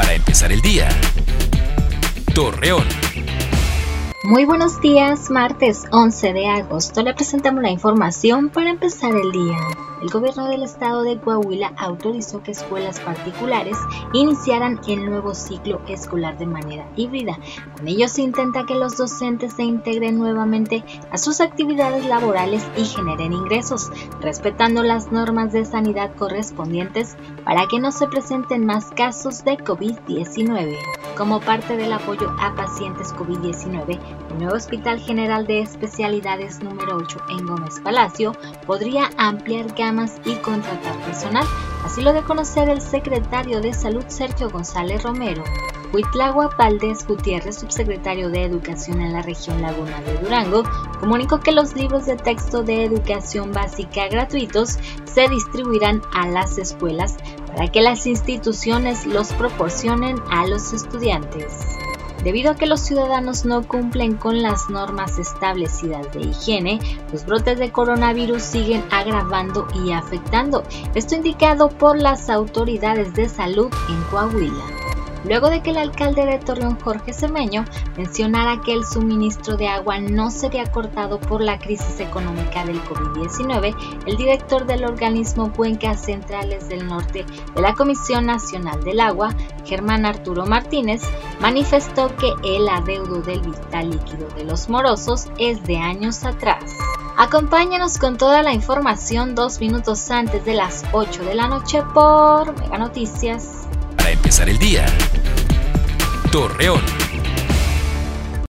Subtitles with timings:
[0.00, 0.88] Para empezar el día.
[2.34, 2.86] Torreón.
[4.24, 9.58] Muy buenos días, martes 11 de agosto le presentamos la información para empezar el día.
[10.00, 13.76] El gobierno del estado de Coahuila autorizó que escuelas particulares
[14.12, 17.38] iniciaran el nuevo ciclo escolar de manera híbrida.
[17.76, 22.84] Con ello se intenta que los docentes se integren nuevamente a sus actividades laborales y
[22.84, 23.90] generen ingresos,
[24.20, 30.99] respetando las normas de sanidad correspondientes para que no se presenten más casos de COVID-19.
[31.16, 33.98] Como parte del apoyo a pacientes COVID-19,
[34.30, 38.32] el nuevo Hospital General de Especialidades número 8 en Gómez Palacio
[38.66, 39.66] podría ampliar
[40.24, 41.46] y contratar personal.
[41.84, 45.44] Así lo de conocer el secretario de Salud Sergio González Romero.
[45.92, 50.62] Huitlagua Valdés Gutiérrez, subsecretario de Educación en la región Laguna de Durango,
[51.00, 57.16] comunicó que los libros de texto de educación básica gratuitos se distribuirán a las escuelas
[57.52, 61.52] para que las instituciones los proporcionen a los estudiantes.
[62.22, 66.78] Debido a que los ciudadanos no cumplen con las normas establecidas de higiene,
[67.12, 70.62] los brotes de coronavirus siguen agravando y afectando.
[70.94, 74.89] Esto indicado por las autoridades de salud en Coahuila
[75.24, 77.64] luego de que el alcalde de Torreón, Jorge Semeño,
[77.96, 83.74] mencionara que el suministro de agua no sería cortado por la crisis económica del COVID-19,
[84.06, 90.06] el director del organismo Cuencas Centrales del Norte de la Comisión Nacional del Agua, Germán
[90.06, 91.02] Arturo Martínez,
[91.40, 96.64] manifestó que el adeudo del vital líquido de los morosos es de años atrás.
[97.16, 102.58] Acompáñanos con toda la información dos minutos antes de las 8 de la noche por
[102.58, 103.66] Mega Noticias
[104.30, 104.86] empezar el día.
[106.30, 106.99] Torreón.